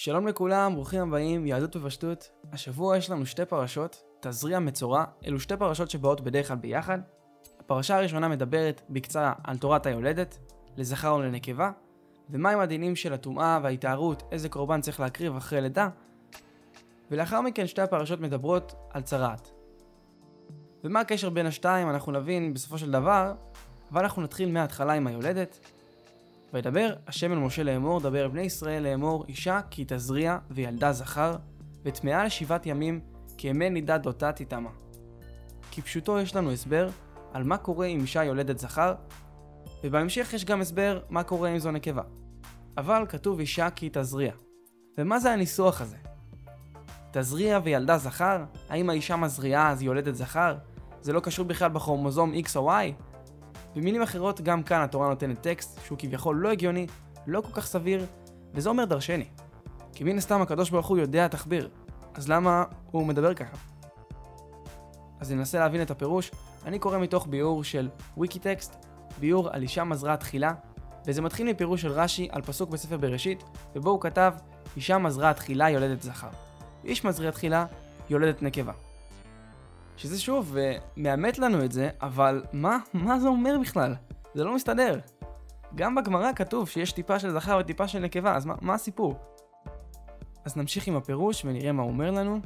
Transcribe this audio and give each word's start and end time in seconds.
שלום 0.00 0.26
לכולם, 0.26 0.74
ברוכים 0.74 1.00
הבאים, 1.00 1.46
יהדות 1.46 1.76
בפשטות. 1.76 2.30
השבוע 2.52 2.96
יש 2.96 3.10
לנו 3.10 3.26
שתי 3.26 3.44
פרשות, 3.44 4.02
תזריע 4.20 4.58
מצורע, 4.58 5.04
אלו 5.26 5.40
שתי 5.40 5.56
פרשות 5.56 5.90
שבאות 5.90 6.20
בדרך 6.20 6.48
כלל 6.48 6.56
ביחד. 6.56 6.98
הפרשה 7.60 7.96
הראשונה 7.96 8.28
מדברת 8.28 8.82
בקצרה 8.90 9.32
על 9.44 9.58
תורת 9.58 9.86
היולדת, 9.86 10.38
לזכר 10.76 11.14
ולנקבה, 11.14 11.70
ומהם 12.30 12.60
הדינים 12.60 12.96
של 12.96 13.12
הטומאה 13.12 13.60
וההתארות, 13.62 14.22
איזה 14.32 14.48
קורבן 14.48 14.80
צריך 14.80 15.00
להקריב 15.00 15.36
אחרי 15.36 15.60
לידה. 15.60 15.88
ולאחר 17.10 17.40
מכן 17.40 17.66
שתי 17.66 17.82
הפרשות 17.82 18.20
מדברות 18.20 18.74
על 18.90 19.02
צרעת. 19.02 19.50
ומה 20.84 21.00
הקשר 21.00 21.30
בין 21.30 21.46
השתיים 21.46 21.90
אנחנו 21.90 22.12
נבין 22.12 22.54
בסופו 22.54 22.78
של 22.78 22.90
דבר, 22.90 23.32
אבל 23.92 24.02
אנחנו 24.02 24.22
נתחיל 24.22 24.52
מההתחלה 24.52 24.92
עם 24.92 25.06
היולדת. 25.06 25.77
וידבר 26.52 26.94
השם 27.06 27.32
אל 27.32 27.38
משה 27.38 27.62
לאמור, 27.62 28.00
דבר 28.00 28.24
אל 28.24 28.28
בני 28.28 28.42
ישראל 28.42 28.82
לאמור, 28.82 29.24
אישה 29.28 29.60
כי 29.70 29.84
תזריע 29.88 30.38
וילדה 30.50 30.92
זכר, 30.92 31.36
וטמאה 31.84 32.24
לשבעת 32.24 32.66
ימים, 32.66 33.00
כי 33.38 33.48
ימי 33.48 33.70
נידה 33.70 33.98
דותה 33.98 34.32
תטמא. 34.32 34.70
כפשוטו 35.72 36.18
יש 36.18 36.36
לנו 36.36 36.52
הסבר 36.52 36.88
על 37.32 37.44
מה 37.44 37.56
קורה 37.56 37.86
אם 37.86 38.00
אישה 38.00 38.24
יולדת 38.24 38.58
זכר, 38.58 38.94
ובהמשך 39.84 40.32
יש 40.32 40.44
גם 40.44 40.60
הסבר 40.60 41.00
מה 41.08 41.22
קורה 41.22 41.48
אם 41.48 41.58
זו 41.58 41.70
נקבה. 41.70 42.02
אבל 42.78 43.06
כתוב 43.08 43.40
אישה 43.40 43.70
כי 43.70 43.88
תזריע. 43.92 44.32
ומה 44.98 45.18
זה 45.18 45.32
הניסוח 45.32 45.80
הזה? 45.80 45.96
תזריע 47.10 47.60
וילדה 47.64 47.98
זכר? 47.98 48.44
האם 48.68 48.90
האישה 48.90 49.16
מזריעה 49.16 49.70
אז 49.70 49.80
היא 49.80 49.86
יולדת 49.86 50.14
זכר? 50.14 50.56
זה 51.00 51.12
לא 51.12 51.20
קשור 51.20 51.44
בכלל 51.44 51.68
בכרומוזום 51.68 52.34
X 52.34 52.56
או 52.56 52.70
Y? 52.70 52.92
במילים 53.76 54.02
אחרות, 54.02 54.40
גם 54.40 54.62
כאן 54.62 54.80
התורה 54.80 55.08
נותנת 55.08 55.42
טקסט 55.42 55.80
שהוא 55.84 55.98
כביכול 55.98 56.36
לא 56.36 56.48
הגיוני, 56.50 56.86
לא 57.26 57.40
כל 57.40 57.52
כך 57.52 57.66
סביר, 57.66 58.06
וזה 58.54 58.68
אומר 58.68 58.84
דרשני. 58.84 59.24
כי 59.92 60.04
מן 60.04 60.18
הסתם 60.18 60.42
הקדוש 60.42 60.70
ברוך 60.70 60.86
הוא 60.86 60.98
יודע 60.98 61.28
תחביר, 61.28 61.68
אז 62.14 62.28
למה 62.28 62.64
הוא 62.90 63.06
מדבר 63.06 63.34
ככה? 63.34 63.56
אז 65.20 65.32
ננסה 65.32 65.58
להבין 65.58 65.82
את 65.82 65.90
הפירוש. 65.90 66.30
אני 66.64 66.78
קורא 66.78 66.98
מתוך 66.98 67.26
ביאור 67.26 67.64
של 67.64 67.88
וויקי 68.16 68.38
טקסט, 68.38 68.86
ביאור 69.20 69.50
על 69.50 69.62
אישה 69.62 69.84
מזרעה 69.84 70.16
תחילה, 70.16 70.52
וזה 71.06 71.22
מתחיל 71.22 71.50
מפירוש 71.50 71.82
של 71.82 71.90
רש"י 71.90 72.28
על 72.32 72.42
פסוק 72.42 72.70
בספר 72.70 72.96
בראשית, 72.96 73.44
ובו 73.76 73.90
הוא 73.90 74.00
כתב, 74.00 74.34
אישה 74.76 74.98
מזרעה 74.98 75.34
תחילה 75.34 75.70
יולדת 75.70 76.02
זכר. 76.02 76.28
איש 76.84 77.04
מזריע 77.04 77.30
תחילה 77.30 77.66
יולדת 78.10 78.42
נקבה. 78.42 78.72
שזה 79.98 80.20
שוב, 80.20 80.56
מאמת 80.96 81.38
לנו 81.38 81.64
את 81.64 81.72
זה, 81.72 81.90
אבל 82.02 82.42
מה, 82.52 82.78
מה 82.94 83.20
זה 83.20 83.28
אומר 83.28 83.56
בכלל? 83.60 83.94
זה 84.34 84.44
לא 84.44 84.54
מסתדר. 84.54 85.00
גם 85.74 85.94
בגמרא 85.94 86.32
כתוב 86.32 86.68
שיש 86.68 86.92
טיפה 86.92 87.18
של 87.18 87.32
זכר 87.32 87.58
וטיפה 87.60 87.88
של 87.88 87.98
נקבה, 87.98 88.36
אז 88.36 88.46
מה, 88.46 88.54
מה 88.60 88.74
הסיפור? 88.74 89.14
אז 90.44 90.56
נמשיך 90.56 90.86
עם 90.86 90.96
הפירוש 90.96 91.44
ונראה 91.44 91.72
מה 91.72 91.82
הוא 91.82 91.90
אומר 91.90 92.10
לנו. 92.10 92.40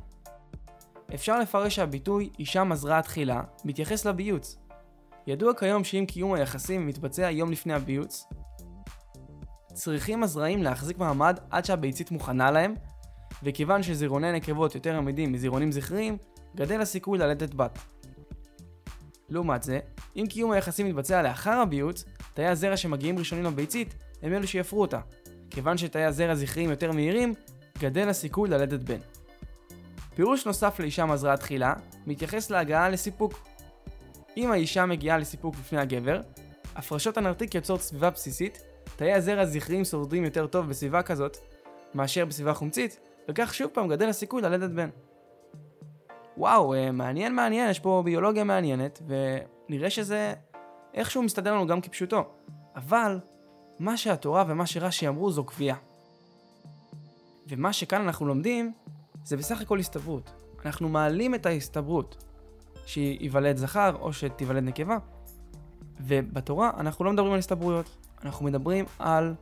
אפשר 1.14 1.38
לפרש 1.38 1.76
שהביטוי 1.76 2.30
אישה 2.38 2.64
מזרעה 2.64 3.02
תחילה 3.02 3.42
מתייחס 3.64 4.04
לביוץ. 4.04 4.56
ידוע 5.26 5.54
כיום 5.54 5.84
שאם 5.84 6.04
קיום 6.08 6.34
היחסים 6.34 6.86
מתבצע 6.86 7.30
יום 7.30 7.50
לפני 7.50 7.74
הביוץ, 7.74 8.26
צריכים 9.72 10.22
הזרעים 10.22 10.62
להחזיק 10.62 10.98
מעמד 10.98 11.38
עד 11.50 11.64
שהביצית 11.64 12.10
מוכנה 12.10 12.50
להם, 12.50 12.74
וכיוון 13.42 13.82
שזירוני 13.82 14.32
נקבות 14.32 14.74
יותר 14.74 14.96
עמידים 14.96 15.32
מזירונים 15.32 15.72
זכריים, 15.72 16.16
גדל 16.56 16.80
הסיכוי 16.80 17.18
ללדת 17.18 17.54
בת. 17.54 17.78
לעומת 19.28 19.62
זה, 19.62 19.78
אם 20.16 20.26
קיום 20.28 20.50
היחסים 20.50 20.86
מתבצע 20.86 21.22
לאחר 21.22 21.50
הביוץ, 21.58 22.04
תאי 22.34 22.46
הזרע 22.46 22.76
שמגיעים 22.76 23.18
ראשונים 23.18 23.44
לביצית 23.44 23.94
הם 24.22 24.32
אלו 24.32 24.46
שיפרו 24.46 24.80
אותה. 24.80 25.00
כיוון 25.50 25.78
שתאי 25.78 26.04
הזרע 26.04 26.34
זכריים 26.34 26.70
יותר 26.70 26.92
מהירים, 26.92 27.34
גדל 27.78 28.08
הסיכוי 28.08 28.48
ללדת 28.48 28.80
בן. 28.80 28.98
פירוש 30.14 30.46
נוסף 30.46 30.80
לאישה 30.80 31.06
מזרעה 31.06 31.36
תחילה, 31.36 31.74
מתייחס 32.06 32.50
להגעה 32.50 32.88
לסיפוק. 32.88 33.48
אם 34.36 34.52
האישה 34.52 34.86
מגיעה 34.86 35.18
לסיפוק 35.18 35.54
לפני 35.60 35.78
הגבר, 35.78 36.20
הפרשות 36.74 37.16
הנרתיק 37.16 37.54
יוצרות 37.54 37.80
סביבה 37.80 38.10
בסיסית, 38.10 38.62
תאי 38.96 39.12
הזרע 39.12 39.40
הזכריים 39.40 39.84
שורדים 39.84 40.24
יותר 40.24 40.46
טוב 40.46 40.68
בסביבה 40.68 41.02
כזאת, 41.02 41.36
מאשר 41.94 42.24
בסביבה 42.24 42.54
חומצית, 42.54 42.98
וכך 43.28 43.54
שוב 43.54 43.70
פעם 43.72 43.88
גדל 43.88 44.08
הסיכוי 44.08 44.42
ללדת 44.42 44.70
בן. 44.70 44.88
וואו, 46.42 46.74
אה, 46.74 46.92
מעניין 46.92 47.34
מעניין, 47.34 47.70
יש 47.70 47.80
פה 47.80 48.02
ביולוגיה 48.04 48.44
מעניינת, 48.44 49.02
ונראה 49.06 49.90
שזה 49.90 50.34
איכשהו 50.94 51.22
מסתדר 51.22 51.54
לנו 51.54 51.66
גם 51.66 51.80
כפשוטו. 51.80 52.24
אבל, 52.76 53.20
מה 53.78 53.96
שהתורה 53.96 54.44
ומה 54.48 54.66
שרש"י 54.66 55.08
אמרו 55.08 55.32
זו 55.32 55.44
קביעה. 55.44 55.76
ומה 57.48 57.72
שכאן 57.72 58.00
אנחנו 58.00 58.26
לומדים, 58.26 58.72
זה 59.24 59.36
בסך 59.36 59.60
הכל 59.60 59.78
הסתברות. 59.78 60.32
אנחנו 60.64 60.88
מעלים 60.88 61.34
את 61.34 61.46
ההסתברות 61.46 62.24
שייוולד 62.86 63.56
זכר 63.56 63.96
או 64.00 64.12
שתיוולד 64.12 64.62
נקבה, 64.62 64.98
ובתורה 66.00 66.70
אנחנו 66.78 67.04
לא 67.04 67.12
מדברים 67.12 67.32
על 67.32 67.38
הסתברויות, 67.38 67.96
אנחנו 68.24 68.46
מדברים 68.46 68.84
על 68.98 69.34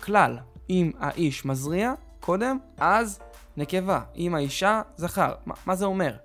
כלל. 0.00 0.38
אם 0.70 0.90
האיש 0.98 1.44
מזריע 1.44 1.92
קודם, 2.20 2.58
אז 2.78 3.20
נקבה. 3.56 4.00
אם 4.16 4.34
האישה, 4.34 4.82
זכר. 4.96 5.34
מה, 5.46 5.54
מה 5.66 5.74
זה 5.74 5.84
אומר? 5.84 6.16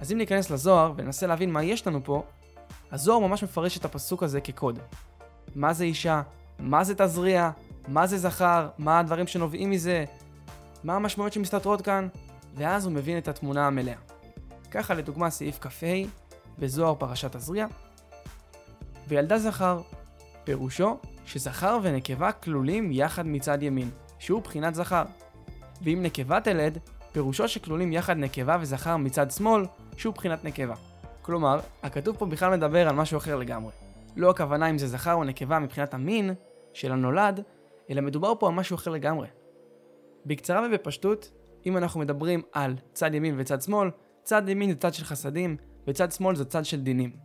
אז 0.00 0.12
אם 0.12 0.18
ניכנס 0.18 0.50
לזוהר 0.50 0.92
וננסה 0.96 1.26
להבין 1.26 1.52
מה 1.52 1.62
יש 1.62 1.86
לנו 1.86 2.04
פה, 2.04 2.22
הזוהר 2.92 3.18
ממש 3.18 3.44
מפרש 3.44 3.78
את 3.78 3.84
הפסוק 3.84 4.22
הזה 4.22 4.40
כקוד. 4.40 4.78
מה 5.54 5.72
זה 5.72 5.84
אישה? 5.84 6.22
מה 6.58 6.84
זה 6.84 6.94
תזריע? 6.94 7.50
מה 7.88 8.06
זה 8.06 8.18
זכר? 8.18 8.68
מה 8.78 8.98
הדברים 8.98 9.26
שנובעים 9.26 9.70
מזה? 9.70 10.04
מה 10.84 10.96
המשמעויות 10.96 11.32
שמסתתרות 11.32 11.82
כאן? 11.82 12.08
ואז 12.54 12.84
הוא 12.84 12.92
מבין 12.92 13.18
את 13.18 13.28
התמונה 13.28 13.66
המלאה. 13.66 13.94
ככה 14.70 14.94
לדוגמה 14.94 15.30
סעיף 15.30 15.58
כ"ה 15.60 15.86
בזוהר 16.58 16.94
פרשת 16.94 17.36
תזריע. 17.36 17.66
וילדה 19.08 19.38
זכר, 19.38 19.80
פירושו 20.44 20.98
שזכר 21.26 21.78
ונקבה 21.82 22.32
כלולים 22.32 22.92
יחד 22.92 23.26
מצד 23.26 23.62
ימין, 23.62 23.90
שהוא 24.18 24.42
בחינת 24.42 24.74
זכר. 24.74 25.04
ואם 25.82 26.02
נקבה 26.02 26.40
תלד, 26.40 26.78
פירושו 27.12 27.48
שכלולים 27.48 27.92
יחד 27.92 28.16
נקבה 28.16 28.56
וזכר 28.60 28.96
מצד 28.96 29.30
שמאל, 29.30 29.64
שהוא 29.96 30.14
בחינת 30.14 30.44
נקבה. 30.44 30.74
כלומר, 31.22 31.60
הכתוב 31.82 32.16
פה 32.16 32.26
בכלל 32.26 32.56
מדבר 32.56 32.88
על 32.88 32.94
משהו 32.94 33.18
אחר 33.18 33.36
לגמרי. 33.36 33.72
לא 34.16 34.30
הכוונה 34.30 34.70
אם 34.70 34.78
זה 34.78 34.86
זכר 34.86 35.14
או 35.14 35.24
נקבה 35.24 35.58
מבחינת 35.58 35.94
המין 35.94 36.34
של 36.72 36.92
הנולד, 36.92 37.42
אלא 37.90 38.00
מדובר 38.00 38.32
פה 38.38 38.48
על 38.48 38.54
משהו 38.54 38.74
אחר 38.74 38.90
לגמרי. 38.90 39.28
בקצרה 40.26 40.66
ובפשטות, 40.66 41.30
אם 41.66 41.76
אנחנו 41.76 42.00
מדברים 42.00 42.42
על 42.52 42.74
צד 42.92 43.14
ימין 43.14 43.34
וצד 43.38 43.62
שמאל, 43.62 43.90
צד 44.22 44.48
ימין 44.48 44.70
זה 44.70 44.76
צד 44.76 44.94
של 44.94 45.04
חסדים, 45.04 45.56
וצד 45.86 46.12
שמאל 46.12 46.36
זה 46.36 46.44
צד 46.44 46.64
של 46.64 46.80
דינים. 46.80 47.16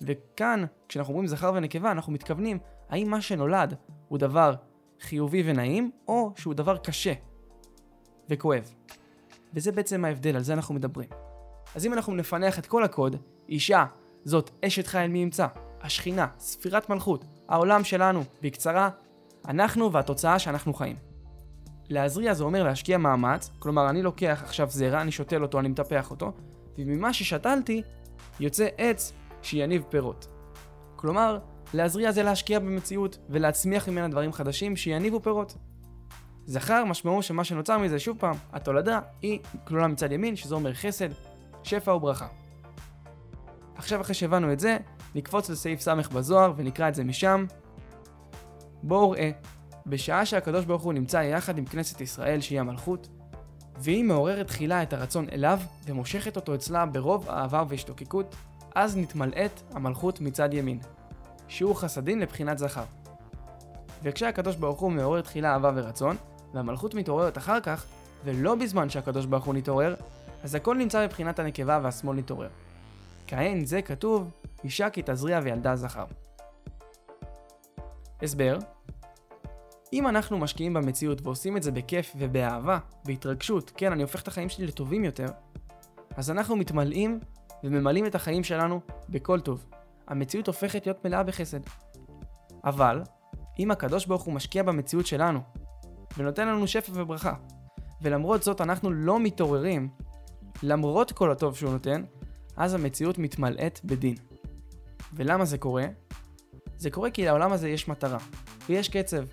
וכאן, 0.00 0.64
כשאנחנו 0.88 1.12
אומרים 1.12 1.26
זכר 1.26 1.52
ונקבה, 1.54 1.90
אנחנו 1.90 2.12
מתכוונים 2.12 2.58
האם 2.88 3.10
מה 3.10 3.20
שנולד 3.20 3.74
הוא 4.08 4.18
דבר 4.18 4.54
חיובי 5.00 5.42
ונעים, 5.46 5.90
או 6.08 6.32
שהוא 6.36 6.54
דבר 6.54 6.76
קשה 6.76 7.12
וכואב. 8.28 8.74
וזה 9.54 9.72
בעצם 9.72 10.04
ההבדל, 10.04 10.36
על 10.36 10.42
זה 10.42 10.52
אנחנו 10.52 10.74
מדברים. 10.74 11.08
אז 11.74 11.86
אם 11.86 11.92
אנחנו 11.92 12.14
נפנח 12.14 12.58
את 12.58 12.66
כל 12.66 12.84
הקוד, 12.84 13.16
אישה 13.48 13.84
זאת 14.24 14.50
אשת 14.64 14.86
חיל 14.86 15.06
מי 15.06 15.18
ימצא, 15.18 15.46
השכינה, 15.82 16.26
ספירת 16.38 16.90
מלכות, 16.90 17.24
העולם 17.48 17.84
שלנו, 17.84 18.24
בקצרה, 18.42 18.90
אנחנו 19.48 19.92
והתוצאה 19.92 20.38
שאנחנו 20.38 20.74
חיים. 20.74 20.96
להזריע 21.88 22.34
זה 22.34 22.44
אומר 22.44 22.62
להשקיע 22.62 22.98
מאמץ, 22.98 23.50
כלומר 23.58 23.90
אני 23.90 24.02
לוקח 24.02 24.40
עכשיו 24.44 24.70
זרע, 24.70 25.00
אני 25.00 25.12
שותל 25.12 25.42
אותו, 25.42 25.60
אני 25.60 25.68
מטפח 25.68 26.10
אותו, 26.10 26.32
וממה 26.78 27.12
ששתלתי, 27.12 27.82
יוצא 28.40 28.68
עץ 28.78 29.12
שיניב 29.42 29.84
פירות. 29.88 30.26
כלומר, 30.96 31.38
להזריע 31.74 32.12
זה 32.12 32.22
להשקיע 32.22 32.58
במציאות 32.58 33.18
ולהצמיח 33.28 33.88
ממנה 33.88 34.08
דברים 34.08 34.32
חדשים 34.32 34.76
שיניבו 34.76 35.22
פירות. 35.22 35.56
זכר 36.46 36.84
משמעו 36.84 37.22
שמה 37.22 37.44
שנוצר 37.44 37.78
מזה, 37.78 37.98
שוב 37.98 38.18
פעם, 38.18 38.36
התולדה 38.52 39.00
היא 39.22 39.38
כלולה 39.66 39.88
מצד 39.88 40.12
ימין, 40.12 40.36
שזה 40.36 40.54
אומר 40.54 40.74
חסד, 40.74 41.08
שפע 41.64 41.90
וברכה. 41.90 42.26
עכשיו 43.76 44.00
אחרי 44.00 44.14
שהבנו 44.14 44.52
את 44.52 44.60
זה, 44.60 44.76
נקפוץ 45.14 45.50
לסעיף 45.50 45.80
ס' 45.80 45.88
בזוהר 45.88 46.52
ונקרא 46.56 46.88
את 46.88 46.94
זה 46.94 47.04
משם. 47.04 47.46
בואו 48.82 49.10
ראה, 49.10 49.30
בשעה 49.86 50.26
שהקדוש 50.26 50.64
ברוך 50.64 50.82
הוא 50.82 50.92
נמצא 50.92 51.16
יחד 51.16 51.58
עם 51.58 51.64
כנסת 51.64 52.00
ישראל 52.00 52.40
שהיא 52.40 52.60
המלכות, 52.60 53.08
והיא 53.78 54.04
מעוררת 54.04 54.46
תחילה 54.46 54.82
את 54.82 54.92
הרצון 54.92 55.26
אליו 55.32 55.60
ומושכת 55.86 56.36
אותו 56.36 56.54
אצלה 56.54 56.86
ברוב 56.86 57.28
אהבה 57.28 57.62
והשתוקקות, 57.68 58.34
אז 58.74 58.96
נתמלאת 58.96 59.60
המלכות 59.72 60.20
מצד 60.20 60.54
ימין, 60.54 60.78
שהוא 61.48 61.76
חסדין 61.76 62.20
לבחינת 62.20 62.58
זכר. 62.58 62.84
וכשהקדוש 64.02 64.56
ברוך 64.56 64.80
הוא 64.80 64.92
מעורר 64.92 65.20
תחילה 65.20 65.52
אהבה 65.52 65.70
ורצון, 65.74 66.16
והמלכות 66.54 66.94
מתעוררת 66.94 67.38
אחר 67.38 67.60
כך, 67.60 67.84
ולא 68.24 68.54
בזמן 68.54 68.88
שהקדוש 68.88 69.26
ברוך 69.26 69.44
הוא 69.44 69.54
נתעורר, 69.54 69.94
אז 70.44 70.54
הכל 70.54 70.76
נמצא 70.76 71.04
מבחינת 71.04 71.38
הנקבה 71.38 71.80
והשמאל 71.82 72.16
נתעורר. 72.16 72.48
כהן 73.26 73.64
זה 73.64 73.82
כתוב, 73.82 74.30
אישה 74.64 74.90
כי 74.90 75.02
תזריע 75.04 75.40
וילדה 75.42 75.76
זכר. 75.76 76.04
הסבר 78.22 78.58
אם 79.92 80.06
אנחנו 80.06 80.38
משקיעים 80.38 80.74
במציאות 80.74 81.22
ועושים 81.22 81.56
את 81.56 81.62
זה 81.62 81.72
בכיף 81.72 82.12
ובאהבה, 82.18 82.78
בהתרגשות, 83.04 83.72
כן, 83.76 83.92
אני 83.92 84.02
הופך 84.02 84.22
את 84.22 84.28
החיים 84.28 84.48
שלי 84.48 84.66
לטובים 84.66 85.04
יותר, 85.04 85.26
אז 86.16 86.30
אנחנו 86.30 86.56
מתמלאים 86.56 87.20
וממלאים 87.64 88.06
את 88.06 88.14
החיים 88.14 88.44
שלנו 88.44 88.80
בכל 89.08 89.40
טוב. 89.40 89.66
המציאות 90.08 90.46
הופכת 90.46 90.86
להיות 90.86 91.04
מלאה 91.04 91.22
בחסד. 91.22 91.60
אבל, 92.64 93.02
אם 93.58 93.70
הקדוש 93.70 94.06
ברוך 94.06 94.22
הוא 94.22 94.34
משקיע 94.34 94.62
במציאות 94.62 95.06
שלנו, 95.06 95.40
ונותן 96.16 96.48
לנו 96.48 96.66
שפע 96.66 96.92
וברכה, 96.94 97.34
ולמרות 98.02 98.42
זאת 98.42 98.60
אנחנו 98.60 98.90
לא 98.90 99.20
מתעוררים, 99.20 99.88
למרות 100.66 101.12
כל 101.12 101.30
הטוב 101.30 101.56
שהוא 101.56 101.72
נותן, 101.72 102.04
אז 102.56 102.74
המציאות 102.74 103.18
מתמלאת 103.18 103.80
בדין. 103.84 104.14
ולמה 105.12 105.44
זה 105.44 105.58
קורה? 105.58 105.86
זה 106.76 106.90
קורה 106.90 107.10
כי 107.10 107.24
לעולם 107.24 107.52
הזה 107.52 107.68
יש 107.68 107.88
מטרה, 107.88 108.18
ויש 108.68 108.88
קצב. 108.88 109.24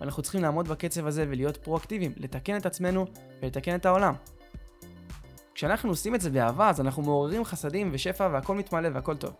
ואנחנו 0.00 0.22
צריכים 0.22 0.42
לעמוד 0.42 0.68
בקצב 0.68 1.06
הזה 1.06 1.24
ולהיות 1.28 1.56
פרואקטיביים, 1.56 2.12
לתקן 2.16 2.56
את 2.56 2.66
עצמנו 2.66 3.06
ולתקן 3.42 3.74
את 3.74 3.86
העולם. 3.86 4.14
כשאנחנו 5.54 5.90
עושים 5.90 6.14
את 6.14 6.20
זה 6.20 6.30
באהבה, 6.30 6.70
אז 6.70 6.80
אנחנו 6.80 7.02
מעוררים 7.02 7.44
חסדים 7.44 7.90
ושפע 7.92 8.28
והכל 8.32 8.54
מתמלא 8.54 8.88
והכל 8.92 9.16
טוב. 9.16 9.32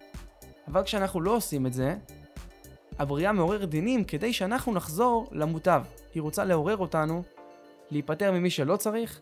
אבל 0.69 0.83
כשאנחנו 0.83 1.21
לא 1.21 1.37
עושים 1.37 1.67
את 1.67 1.73
זה, 1.73 1.97
הבריאה 2.99 3.33
מעוררת 3.33 3.69
דינים 3.69 4.05
כדי 4.05 4.33
שאנחנו 4.33 4.73
נחזור 4.73 5.29
למוטב. 5.33 5.83
היא 6.15 6.23
רוצה 6.23 6.45
לעורר 6.45 6.77
אותנו, 6.77 7.23
להיפטר 7.91 8.33
ממי 8.33 8.51
שלא 8.51 8.77
צריך, 8.77 9.21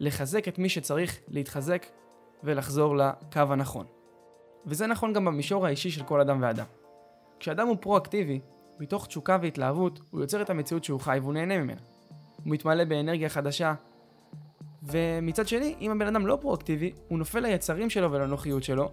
ולחזק 0.00 0.48
את 0.48 0.58
מי 0.58 0.68
שצריך 0.68 1.18
להתחזק 1.28 1.86
ולחזור 2.44 2.96
לקו 2.96 3.40
הנכון. 3.48 3.86
וזה 4.66 4.86
נכון 4.86 5.12
גם 5.12 5.24
במישור 5.24 5.66
האישי 5.66 5.90
של 5.90 6.04
כל 6.04 6.20
אדם 6.20 6.42
ואדם. 6.42 6.66
כשאדם 7.40 7.68
הוא 7.68 7.76
פרואקטיבי, 7.80 8.40
מתוך 8.80 9.06
תשוקה 9.06 9.38
והתלהבות, 9.42 10.00
הוא 10.10 10.20
יוצר 10.20 10.42
את 10.42 10.50
המציאות 10.50 10.84
שהוא 10.84 11.00
חי 11.00 11.18
והוא 11.22 11.32
נהנה 11.32 11.58
ממנה. 11.58 11.80
הוא 12.44 12.52
מתמלא 12.52 12.84
באנרגיה 12.84 13.28
חדשה, 13.28 13.74
ומצד 14.82 15.48
שני, 15.48 15.74
אם 15.80 15.90
הבן 15.90 16.06
אדם 16.06 16.26
לא 16.26 16.38
פרואקטיבי, 16.40 16.92
הוא 17.08 17.18
נופל 17.18 17.40
ליצרים 17.40 17.90
שלו 17.90 18.12
ולנוחיות 18.12 18.62
שלו, 18.62 18.90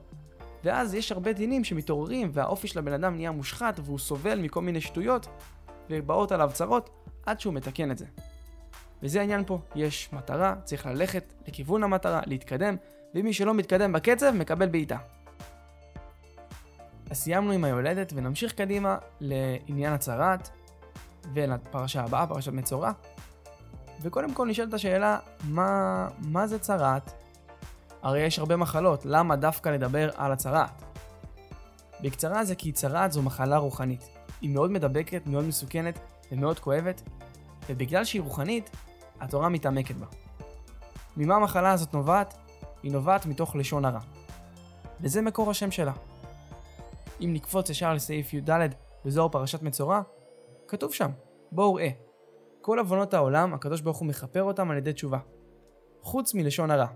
ואז 0.63 0.94
יש 0.94 1.12
הרבה 1.12 1.34
דינים 1.34 1.63
שמתעוררים, 1.63 2.30
והאופי 2.34 2.68
של 2.68 2.80
הבן 2.80 2.94
אדם 2.94 3.16
נהיה 3.16 3.31
מושחת, 3.31 3.80
והוא 3.84 4.00
סובל 4.00 4.40
מכל 4.40 4.62
מיני 4.62 4.81
שטויות, 4.81 5.28
ובאות 5.90 6.31
עליו 6.31 6.50
צרות, 6.54 6.90
עד 7.25 7.40
שהוא 7.40 7.54
מתקן 7.54 7.92
את 7.92 7.98
זה. 7.98 8.06
וזה 9.03 9.19
העניין 9.19 9.44
פה, 9.45 9.59
יש 9.75 10.09
מטרה, 10.13 10.56
צריך 10.63 10.86
ללכת 10.86 11.33
לכיוון 11.47 11.83
המטרה, 11.83 12.21
להתקדם, 12.25 12.75
ומי 13.15 13.33
שלא 13.33 13.53
מתקדם 13.53 13.94
בקצב, 13.94 14.31
מקבל 14.31 14.68
בעיטה. 14.68 14.97
אז 17.09 17.18
סיימנו 17.18 17.51
עם 17.51 17.63
היולדת 17.63 18.13
ונמשיך 18.15 18.53
קדימה 18.53 18.97
לעניין 19.19 19.94
הצהרת 19.94 20.50
ולפרשה 21.33 22.03
הבאה, 22.03 22.27
פרשת 22.27 22.51
מצורע. 22.51 22.92
וקודם 24.01 24.33
כל 24.33 24.47
נשאלת 24.47 24.74
השאלה, 24.74 25.19
מה, 25.44 26.07
מה 26.19 26.47
זה 26.47 26.59
צרת? 26.59 27.12
הרי 28.01 28.19
יש 28.19 28.39
הרבה 28.39 28.56
מחלות, 28.56 29.06
למה 29.06 29.36
דווקא 29.36 29.69
לדבר 29.69 30.09
על 30.15 30.31
הצרת? 30.31 30.83
בקצרה 32.01 32.45
זה 32.45 32.56
כי 32.56 32.71
צרת 32.71 33.12
זו 33.12 33.21
מחלה 33.21 33.57
רוחנית. 33.57 34.09
היא 34.42 34.50
מאוד 34.50 34.71
מדבקת, 34.71 35.27
מאוד 35.27 35.45
מסוכנת 35.45 36.00
ומאוד 36.31 36.59
כואבת, 36.59 37.01
ובגלל 37.69 38.03
שהיא 38.03 38.21
רוחנית, 38.21 38.69
התורה 39.20 39.50
מתעמקת 39.50 39.96
בה. 39.96 40.06
ממה 41.18 41.36
המחלה 41.36 41.72
הזאת 41.72 41.94
נובעת? 41.94 42.38
היא 42.84 42.92
נובעת 42.92 43.26
מתוך 43.26 43.56
לשון 43.56 43.86
הרע. 43.86 44.00
וזה 45.02 45.22
מקור 45.22 45.52
השם 45.52 45.72
שלה. 45.72 45.94
אם 47.22 47.34
נקפוץ 47.34 47.70
ישר 47.70 47.94
לסעיף 47.94 48.34
י"ד 48.34 48.50
בזוהר 49.06 49.30
פרשת 49.30 49.62
מצורע, 49.62 50.02
כתוב 50.68 50.94
שם, 50.94 51.12
בואו 51.52 51.74
ראה. 51.74 51.90
כל 52.62 52.80
עוונות 52.80 53.14
העולם, 53.14 53.54
הקדוש 53.54 53.82
ברוך 53.82 53.98
הוא 53.98 54.08
מכפר 54.08 54.44
אותם 54.44 54.72
על 54.72 54.78
ידי 54.78 54.94
תשובה. 54.94 55.20
חוץ 56.02 56.34
מלשון 56.34 56.72
הרע, 56.72 56.88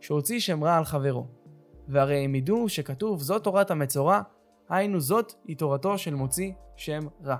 שהוציא 0.00 0.40
שם 0.40 0.64
רע 0.64 0.76
על 0.76 0.84
חברו. 0.84 1.26
והרי 1.88 2.24
הם 2.24 2.34
ידעו 2.34 2.68
שכתוב 2.68 3.20
זאת 3.20 3.44
תורת 3.44 3.70
המצורע, 3.70 4.20
היינו 4.68 5.00
זאת 5.00 5.32
היא 5.44 5.56
תורתו 5.56 5.98
של 5.98 6.14
מוציא 6.14 6.52
שם 6.76 7.00
רע. 7.24 7.36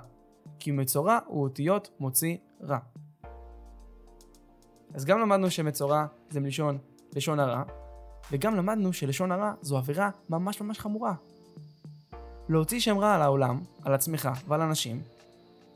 כי 0.59 0.71
מצורע 0.71 1.19
הוא 1.27 1.43
אותיות 1.43 1.89
מוציא 1.99 2.37
רע. 2.63 2.77
אז 4.93 5.05
גם 5.05 5.19
למדנו 5.19 5.51
שמצורע 5.51 6.05
זה 6.29 6.39
מלשון 6.39 6.77
לשון 7.15 7.39
הרע, 7.39 7.63
וגם 8.31 8.55
למדנו 8.55 8.93
שלשון 8.93 9.31
הרע 9.31 9.53
זו 9.61 9.77
עבירה 9.77 10.09
ממש 10.29 10.61
ממש 10.61 10.79
חמורה. 10.79 11.13
להוציא 12.49 12.79
שם 12.79 12.97
רע 12.97 13.15
על 13.15 13.21
העולם, 13.21 13.61
על 13.83 13.93
עצמך 13.93 14.29
ועל 14.47 14.61
אנשים, 14.61 15.01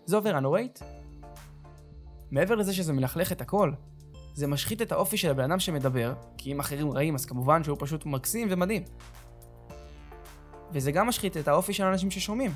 זו 0.05 0.17
עבירה 0.17 0.39
נוראית. 0.39 0.79
מעבר 2.31 2.55
לזה 2.55 2.73
שזה 2.73 2.93
מלכלך 2.93 3.31
את 3.31 3.41
הכל, 3.41 3.71
זה 4.33 4.47
משחית 4.47 4.81
את 4.81 4.91
האופי 4.91 5.17
של 5.17 5.31
הבן 5.31 5.43
אדם 5.43 5.59
שמדבר, 5.59 6.13
כי 6.37 6.51
אם 6.51 6.59
אחרים 6.59 6.91
רעים 6.91 7.15
אז 7.15 7.25
כמובן 7.25 7.63
שהוא 7.63 7.77
פשוט 7.79 8.05
מקסים 8.05 8.47
ומדהים. 8.51 8.83
וזה 10.71 10.91
גם 10.91 11.07
משחית 11.07 11.37
את 11.37 11.47
האופי 11.47 11.73
של 11.73 11.83
האנשים 11.83 12.11
ששומעים. 12.11 12.51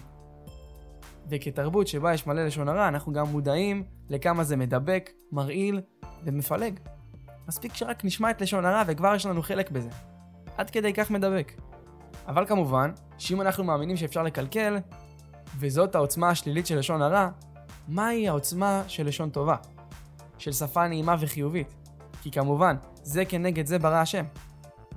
וכתרבות 1.30 1.88
שבה 1.88 2.14
יש 2.14 2.28
מלא 2.28 2.46
לשון 2.46 2.70
הרע, 2.70 2.88
אנחנו 2.88 3.14
גם 3.14 3.28
מודעים 3.28 3.84
לכמה 4.10 4.44
זה 4.44 4.56
מדבק, 4.56 5.10
מרעיל 5.32 5.82
ומפלג. 6.24 6.80
מספיק 7.48 7.76
שרק 7.76 8.06
נשמע 8.06 8.32
את 8.32 8.42
לשון 8.42 8.66
הרע 8.66 8.84
וכבר 8.88 9.16
יש 9.16 9.26
לנו 9.26 9.42
חלק 9.42 9.72
בזה. 9.72 9.90
עד 10.58 10.70
כדי 10.70 10.94
כך 10.94 11.12
מדבק. 11.12 11.52
אבל 12.28 12.46
כמובן, 12.46 12.92
שאם 13.18 13.42
אנחנו 13.42 13.64
מאמינים 13.64 13.98
שאפשר 13.98 14.24
לקלקל, 14.24 14.78
וזאת 15.58 15.96
העוצמה 15.96 16.30
השלילית 16.30 16.68
של 16.68 16.78
לשון 16.80 17.02
הרע, 17.02 17.30
מהי 17.88 18.28
העוצמה 18.28 18.84
של 18.88 19.08
לשון 19.08 19.30
טובה? 19.30 19.56
של 20.38 20.52
שפה 20.52 20.88
נעימה 20.88 21.16
וחיובית? 21.20 21.76
כי 22.22 22.32
כמובן, 22.32 22.76
זה 23.04 23.26
כנגד 23.26 23.66
זה 23.66 23.80
ברא 23.80 23.98
השם. 23.98 24.26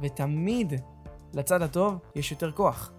ותמיד 0.01 0.73
לצד 1.35 1.63
הטוב 1.63 1.99
יש 2.15 2.31
יותר 2.31 2.53
כוח. 2.53 2.93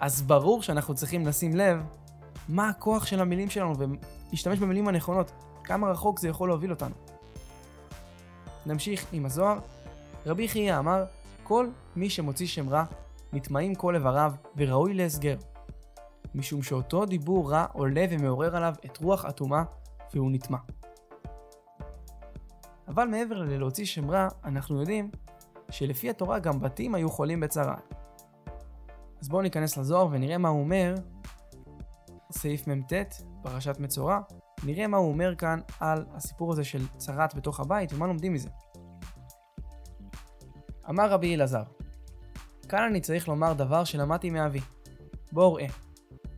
אז 0.00 0.22
ברור 0.22 0.62
שאנחנו 0.62 0.94
צריכים 0.94 1.26
לשים 1.26 1.56
לב 1.56 1.82
מה 2.48 2.68
הכוח 2.68 3.06
של 3.06 3.20
המילים 3.20 3.50
שלנו 3.50 3.74
ולהשתמש 3.78 4.58
במילים 4.58 4.88
הנכונות, 4.88 5.32
כמה 5.64 5.90
רחוק 5.90 6.18
זה 6.18 6.28
יכול 6.28 6.48
להוביל 6.48 6.70
אותנו. 6.70 6.94
נמשיך 8.66 9.06
עם 9.12 9.26
הזוהר. 9.26 9.58
רבי 10.26 10.48
חייא 10.48 10.78
אמר, 10.78 11.04
כל 11.42 11.68
מי 11.96 12.10
שמוציא 12.10 12.46
שם 12.46 12.68
רע, 12.68 12.84
נטמעים 13.32 13.74
כל 13.74 13.94
איבריו 13.94 14.32
וראוי 14.56 14.94
להסגר. 14.94 15.36
משום 16.34 16.62
שאותו 16.62 17.06
דיבור 17.06 17.50
רע 17.50 17.66
עולה 17.72 18.04
ומעורר 18.10 18.56
עליו 18.56 18.74
את 18.86 18.96
רוח 18.96 19.24
אטומה 19.24 19.64
והוא 20.14 20.30
נטמע. 20.32 20.58
אבל 22.88 23.08
מעבר 23.08 23.38
ללהוציא 23.38 23.84
שם 23.84 24.10
רע, 24.10 24.28
אנחנו 24.44 24.80
יודעים 24.80 25.10
שלפי 25.70 26.10
התורה 26.10 26.38
גם 26.38 26.60
בתים 26.60 26.94
היו 26.94 27.10
חולים 27.10 27.40
בצרה. 27.40 27.76
אז 29.20 29.28
בואו 29.28 29.42
ניכנס 29.42 29.76
לזוהר 29.76 30.08
ונראה 30.10 30.38
מה 30.38 30.48
הוא 30.48 30.60
אומר, 30.60 30.94
סעיף 32.32 32.66
מ"ט, 32.68 32.92
פרשת 33.42 33.80
מצורע, 33.80 34.20
נראה 34.62 34.86
מה 34.86 34.96
הוא 34.96 35.08
אומר 35.08 35.34
כאן 35.34 35.60
על 35.80 36.04
הסיפור 36.14 36.52
הזה 36.52 36.64
של 36.64 36.86
צרת 36.96 37.34
בתוך 37.34 37.60
הבית 37.60 37.92
ומה 37.92 38.06
לומדים 38.06 38.32
מזה. 38.32 38.48
אמר 40.88 41.10
רבי 41.10 41.34
אלעזר, 41.34 41.62
כאן 42.68 42.82
אני 42.82 43.00
צריך 43.00 43.28
לומר 43.28 43.52
דבר 43.52 43.84
שלמדתי 43.84 44.30
מאבי. 44.30 44.60
בואו 45.32 45.54
ראה. 45.54 45.66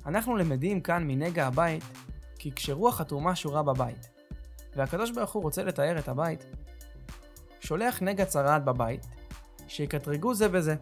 אנחנו 0.07 0.37
למדים 0.37 0.81
כאן 0.81 1.05
מנגע 1.07 1.47
הבית, 1.47 1.85
כי 2.39 2.53
כשרוח 2.53 3.01
התרומה 3.01 3.37
שורה 3.37 3.63
בבית, 3.63 4.09
והקדוש 4.77 5.11
ברוך 5.11 5.33
הוא 5.33 5.43
רוצה 5.43 5.65
לתאר 5.65 5.99
את 5.99 6.09
הבית, 6.09 6.45
שולח 7.61 8.03
נגע 8.03 8.25
צרעת 8.25 8.65
בבית, 8.65 9.07
שיקטרגו 9.69 10.35
זה 10.35 10.49
בזה. 10.49 10.75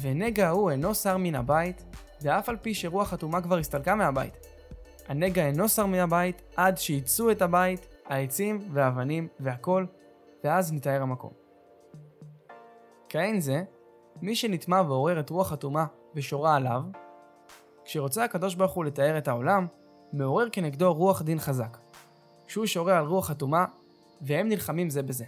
ונגע 0.00 0.48
ההוא 0.48 0.70
אינו 0.70 0.94
שר 0.94 1.16
מן 1.16 1.34
הבית, 1.34 1.84
ואף 2.22 2.48
על 2.48 2.56
פי 2.56 2.74
שרוח 2.74 3.12
הטומאה 3.12 3.40
כבר 3.40 3.58
הסתלקה 3.58 3.94
מהבית. 3.94 4.51
הנגע 5.08 5.46
אינו 5.46 5.68
שר 5.68 5.86
מן 5.86 5.98
הבית 5.98 6.42
עד 6.56 6.78
שיצאו 6.78 7.30
את 7.30 7.42
הבית, 7.42 7.86
העצים 8.06 8.68
והאבנים 8.72 9.28
והכל, 9.40 9.84
ואז 10.44 10.72
נתאר 10.72 11.02
המקום. 11.02 11.32
כאין 13.08 13.40
זה, 13.40 13.62
מי 14.22 14.36
שנטמע 14.36 14.82
ועורר 14.82 15.20
את 15.20 15.30
רוח 15.30 15.52
הטומאה 15.52 15.84
ושורה 16.14 16.56
עליו, 16.56 16.82
כשרוצה 17.84 18.24
הקדוש 18.24 18.54
ברוך 18.54 18.72
הוא 18.72 18.84
לתאר 18.84 19.18
את 19.18 19.28
העולם, 19.28 19.66
מעורר 20.12 20.48
כנגדו 20.52 20.94
רוח 20.94 21.22
דין 21.22 21.38
חזק. 21.38 21.76
שהוא 22.52 22.66
שורה 22.66 22.98
על 22.98 23.04
רוח 23.04 23.30
הטומאה, 23.30 23.64
והם 24.22 24.48
נלחמים 24.48 24.90
זה 24.90 25.02
בזה. 25.02 25.24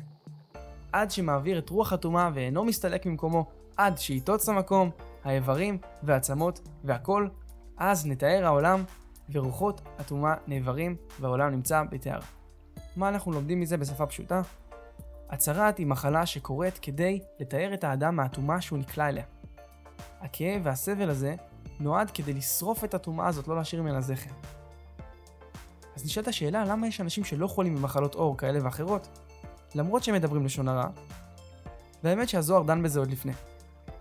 עד 0.92 1.10
שמעביר 1.10 1.58
את 1.58 1.70
רוח 1.70 1.92
הטומאה 1.92 2.30
ואינו 2.34 2.64
מסתלק 2.64 3.06
ממקומו, 3.06 3.44
עד 3.76 3.98
שיטוץ 3.98 4.48
המקום, 4.48 4.90
האיברים 5.24 5.78
והעצמות 6.02 6.60
והכל, 6.84 7.28
אז 7.76 8.06
נתאר 8.06 8.44
העולם, 8.44 8.84
ורוחות 9.32 9.80
הטומאה 9.98 10.34
נעברים, 10.46 10.96
והעולם 11.20 11.50
נמצא 11.50 11.82
בטהרה. 11.90 12.26
מה 12.96 13.08
אנחנו 13.08 13.32
לומדים 13.32 13.60
מזה 13.60 13.76
בשפה 13.76 14.06
פשוטה? 14.06 14.42
הצהרת 15.30 15.78
היא 15.78 15.86
מחלה 15.86 16.26
שקורית 16.26 16.78
כדי 16.78 17.20
לתאר 17.40 17.74
את 17.74 17.84
האדם 17.84 18.16
מהטומאה 18.16 18.60
שהוא 18.60 18.78
נקלע 18.78 19.08
אליה. 19.08 19.24
הכאב 20.20 20.60
והסבל 20.64 21.10
הזה 21.10 21.34
נועד 21.80 22.10
כדי 22.10 22.32
לשרוף 22.32 22.84
את 22.84 22.94
הטומאה 22.94 23.26
הזאת, 23.26 23.48
לא 23.48 23.56
להשאיר 23.56 23.82
ממנה 23.82 24.00
זכר. 24.00 24.30
אז 25.96 26.04
נשאלת 26.04 26.28
השאלה 26.28 26.64
למה 26.64 26.86
יש 26.86 27.00
אנשים 27.00 27.24
שלא 27.24 27.46
חולים 27.46 27.74
במחלות 27.74 28.14
עור 28.14 28.38
כאלה 28.38 28.58
ואחרות, 28.64 29.18
למרות 29.74 30.04
שהם 30.04 30.14
מדברים 30.14 30.44
לשון 30.44 30.68
הרע, 30.68 30.88
והאמת 32.04 32.28
שהזוהר 32.28 32.62
דן 32.62 32.82
בזה 32.82 32.98
עוד 32.98 33.10
לפני. 33.10 33.32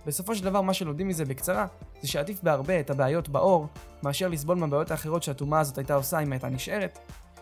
בסופו 0.05 0.35
של 0.35 0.43
דבר 0.43 0.61
מה 0.61 0.73
שלומדים 0.73 1.07
מזה 1.07 1.25
בקצרה, 1.25 1.67
זה 2.01 2.07
שעדיף 2.07 2.43
בהרבה 2.43 2.79
את 2.79 2.89
הבעיות 2.89 3.29
בעור, 3.29 3.67
מאשר 4.03 4.27
לסבול 4.27 4.57
מהבעיות 4.57 4.91
האחרות 4.91 5.23
שהטומאה 5.23 5.59
הזאת 5.59 5.77
הייתה 5.77 5.95
עושה 5.95 6.19
אם 6.19 6.31
הייתה 6.31 6.49
נשארת, 6.49 6.99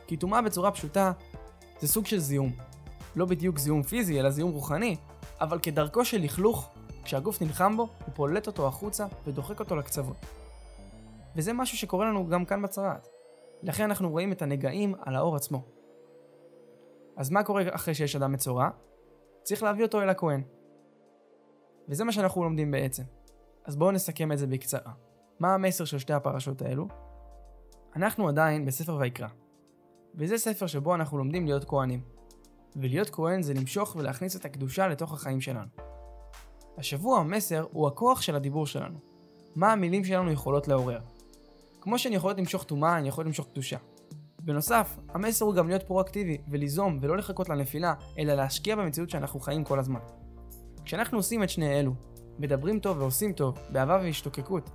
כי 0.08 0.18
טומאה 0.18 0.42
בצורה 0.42 0.72
פשוטה 0.72 1.12
זה 1.80 1.88
סוג 1.88 2.06
של 2.06 2.20
זיהום. 2.20 2.52
לא 3.16 3.26
בדיוק 3.26 3.60
זיהום 3.60 3.84
פיזי, 3.84 4.20
אלא 4.20 4.30
זיהום 4.30 4.52
רוחני, 4.52 4.96
אבל 5.42 5.60
כדרכו 5.60 6.06
של 6.06 6.22
לכלוך, 6.22 6.70
כשהגוף 7.04 7.42
נלחם 7.42 7.78
בו, 7.78 7.88
הוא 8.06 8.14
פולט 8.16 8.48
אותו 8.48 8.68
החוצה 8.68 9.06
ודוחק 9.28 9.60
אותו 9.60 9.76
לקצוות. 9.76 10.26
וזה 11.36 11.54
משהו 11.54 11.78
שקורה 11.78 12.06
לנו 12.06 12.28
גם 12.28 12.46
כאן 12.46 12.62
בצרעת. 12.62 13.08
לכן 13.64 13.84
אנחנו 13.84 14.10
רואים 14.10 14.32
את 14.32 14.42
הנגעים 14.42 14.96
על 15.02 15.16
האור 15.16 15.36
עצמו. 15.36 15.64
אז 17.18 17.30
מה 17.30 17.44
קורה 17.44 17.64
אחרי 17.70 17.94
שיש 17.94 18.16
אדם 18.16 18.32
מצורע? 18.32 18.70
צריך 19.44 19.64
להביא 19.64 19.84
אותו 19.84 20.02
אל 20.02 20.10
הכהן. 20.10 20.44
וזה 21.92 22.04
מה 22.04 22.12
שאנחנו 22.12 22.44
לומדים 22.44 22.72
בעצם. 22.72 23.04
אז 23.66 23.76
בואו 23.76 23.92
נסכם 23.92 24.32
את 24.32 24.38
זה 24.38 24.48
בקצרה. 24.48 24.92
מה 25.40 25.54
המסר 25.54 25.86
של 25.86 26.00
שתי 26.00 26.14
הפרשות 26.14 26.62
האלו? 26.62 26.88
אנחנו 27.96 28.28
עדיין 28.28 28.66
בספר 28.66 28.96
ויקרא. 28.96 29.28
וזה 30.16 30.38
ספר 30.38 30.68
שבו 30.68 30.96
אנחנו 30.96 31.18
לומדים 31.18 31.46
להיות 31.46 31.66
כהנים. 31.66 32.02
ולהיות 32.76 33.10
כהן 33.10 33.42
זה 33.42 33.54
למשוך 33.54 33.96
ולהכניס 33.96 34.36
את 34.36 34.46
הקדושה 34.46 34.88
לתוך 34.88 35.14
החיים 35.14 35.42
שלנו. 35.42 35.68
השבוע 36.78 37.20
המסר 37.20 37.66
הוא 37.72 37.88
הכוח 37.88 38.22
של 38.22 38.36
הדיבור 38.36 38.68
שלנו. 38.68 39.00
מה 39.56 39.72
המילים 39.72 40.04
שלנו 40.04 40.32
יכולות 40.32 40.68
לעורר. 40.68 41.00
כמו 41.82 42.00
שאני 42.00 42.16
יכול 42.16 42.34
למשוך 42.38 42.64
טומאה, 42.64 42.98
אני 42.98 43.08
יכול 43.08 43.26
למשוך 43.26 43.48
קדושה. 43.48 43.78
בנוסף, 44.40 44.98
המסר 45.10 45.46
הוא 45.46 45.54
גם 45.54 45.68
להיות 45.68 45.84
פרואקטיבי 45.84 46.38
וליזום 46.50 47.00
ולא 47.02 47.18
לחכות 47.18 47.50
לנפילה, 47.50 47.94
אלא 48.20 48.34
להשקיע 48.34 48.76
במציאות 48.76 49.10
שאנחנו 49.10 49.40
חיים 49.40 49.64
כל 49.64 49.80
הזמן. 49.80 50.21
כשאנחנו 50.86 51.18
עושים 51.18 51.44
את 51.44 51.50
שני 51.50 51.80
אלו, 51.80 51.94
מדברים 52.40 52.80
טוב 52.80 52.98
ועושים 52.98 53.34
טוב, 53.34 53.58
באהבה 53.70 54.00
והשתוקקות, 54.04 54.70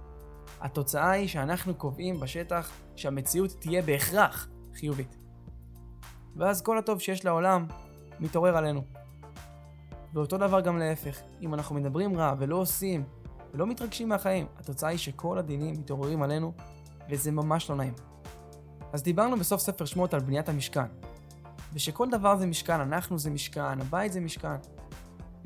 התוצאה 0.61 1.11
היא 1.11 1.29
שאנחנו 1.29 1.75
קובעים 1.75 2.21
בשטח 2.21 2.71
שהמציאות 2.97 3.51
תהיה 3.61 3.83
בהכרח 3.83 4.49
חיובית. 4.75 5.17
ואז 6.37 6.63
כל 6.63 6.79
הטוב 6.79 7.01
שיש 7.01 7.25
לעולם 7.25 7.67
מתעורר 8.21 8.57
עלינו. 8.57 8.83
ואותו 10.15 10.39
דבר 10.39 10.61
גם 10.61 10.79
להפך, 10.79 11.21
אם 11.43 11.55
אנחנו 11.55 11.75
מדברים 11.75 12.17
רע 12.17 12.35
ולא 12.39 12.57
עושים 12.57 13.05
ולא 13.55 13.67
מתרגשים 13.67 14.09
מהחיים, 14.09 14.47
התוצאה 14.59 14.91
היא 14.91 14.99
שכל 14.99 15.39
הדינים 15.39 15.73
מתעוררים 15.73 16.23
עלינו 16.23 16.53
וזה 17.11 17.33
ממש 17.33 17.71
לא 17.71 17.77
נעים. 17.77 17.95
אז 18.93 19.03
דיברנו 19.03 19.37
בסוף 19.37 19.61
ספר 19.61 19.85
שמות 19.85 20.15
על 20.15 20.21
בניית 20.21 20.49
המשכן, 20.49 20.87
ושכל 21.73 22.11
דבר 22.11 22.37
זה 22.37 22.47
משכן, 22.47 22.81
אנחנו 22.81 23.19
זה 23.19 23.31
משכן, 23.31 23.81
הבית 23.81 24.13
זה 24.13 24.21
משכן. 24.21 24.57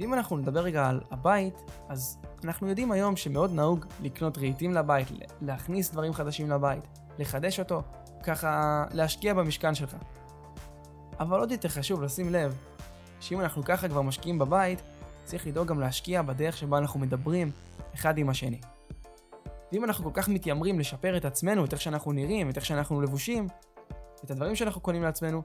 ואם 0.01 0.15
אנחנו 0.15 0.37
נדבר 0.37 0.61
רגע 0.61 0.89
על 0.89 1.01
הבית, 1.11 1.55
אז 1.89 2.19
אנחנו 2.45 2.69
יודעים 2.69 2.93
היום 2.93 3.17
שמאוד 3.17 3.53
נהוג 3.53 3.87
לקנות 4.03 4.39
רהיטים 4.39 4.75
לבית, 4.75 5.09
להכניס 5.41 5.91
דברים 5.91 6.13
חדשים 6.13 6.51
לבית, 6.51 6.85
לחדש 7.19 7.61
אותו, 7.61 7.83
ככה 8.23 8.85
להשקיע 8.93 9.35
במשכן 9.35 9.75
שלך. 9.75 9.97
אבל 11.21 11.41
עוד 11.41 11.53
יותר 11.53 11.69
חשוב 11.69 12.03
לשים 12.03 12.33
לב, 12.33 12.57
שאם 13.21 13.41
אנחנו 13.41 13.65
ככה 13.65 13.89
כבר 13.89 14.03
משקיעים 14.03 14.39
בבית, 14.39 14.83
צריך 15.25 15.47
לדאוג 15.47 15.69
גם 15.69 15.81
להשקיע 15.81 16.23
בדרך 16.23 16.57
שבה 16.57 16.79
אנחנו 16.79 17.01
מדברים 17.01 17.51
אחד 17.95 18.19
עם 18.19 18.29
השני. 18.29 18.61
ואם 19.73 19.85
אנחנו 19.85 20.05
כל 20.05 20.23
כך 20.23 20.29
מתיימרים 20.29 20.79
לשפר 20.79 21.17
את 21.17 21.25
עצמנו, 21.25 21.65
את 21.65 21.73
איך 21.73 21.81
שאנחנו 21.81 22.13
נראים, 22.13 22.51
את 22.51 22.57
איך 22.57 22.67
שאנחנו 22.67 23.01
לבושים, 23.01 23.47
את 24.25 24.31
הדברים 24.31 24.57
שאנחנו 24.57 24.81
קונים 24.81 25.03
לעצמנו, 25.03 25.43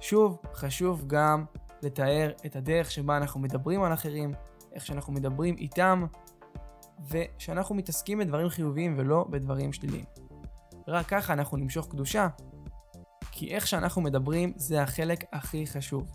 שוב, 0.00 0.38
חשוב 0.54 1.04
גם 1.06 1.44
לתאר 1.82 2.32
את 2.46 2.56
הדרך 2.56 2.90
שבה 2.90 3.16
אנחנו 3.16 3.40
מדברים 3.40 3.82
על 3.82 3.92
אחרים, 3.92 4.32
איך 4.72 4.86
שאנחנו 4.86 5.12
מדברים 5.12 5.56
איתם, 5.56 6.06
ושאנחנו 7.10 7.74
מתעסקים 7.74 8.18
בדברים 8.18 8.48
חיוביים 8.48 8.94
ולא 8.98 9.26
בדברים 9.30 9.72
שליליים. 9.72 10.04
רק 10.88 11.06
ככה 11.06 11.32
אנחנו 11.32 11.56
נמשוך 11.56 11.90
קדושה, 11.90 12.28
כי 13.30 13.54
איך 13.54 13.66
שאנחנו 13.66 14.02
מדברים 14.02 14.52
זה 14.56 14.82
החלק 14.82 15.24
הכי 15.32 15.66
חשוב. 15.66 16.10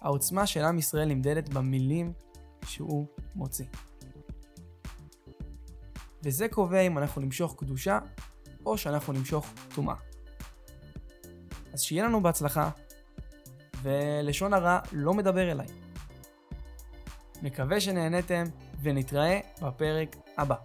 העוצמה 0.00 0.46
של 0.46 0.64
עם 0.64 0.78
ישראל 0.78 1.08
נמדדת 1.08 1.48
במילים 1.48 2.12
שהוא 2.64 3.06
מוציא. 3.34 3.66
וזה 6.22 6.48
קובע 6.48 6.80
אם 6.80 6.98
אנחנו 6.98 7.22
נמשוך 7.22 7.54
קדושה 7.58 7.98
או 8.66 8.78
שאנחנו 8.78 9.12
נמשוך 9.12 9.46
טומאה. 9.74 9.94
אז 11.72 11.80
שיהיה 11.80 12.04
לנו 12.04 12.22
בהצלחה, 12.22 12.70
ולשון 13.82 14.54
הרע 14.54 14.78
לא 14.92 15.14
מדבר 15.14 15.50
אליי. 15.50 15.66
מקווה 17.42 17.80
שנהנתם, 17.80 18.44
ונתראה 18.82 19.40
בפרק 19.62 20.16
הבא. 20.38 20.56